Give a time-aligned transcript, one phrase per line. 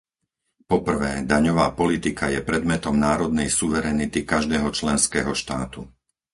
[0.69, 5.81] Po prvé, daňová politika je predmetom národnej suverenity každého členského štátu.